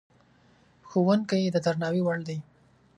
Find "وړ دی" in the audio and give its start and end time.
2.03-2.37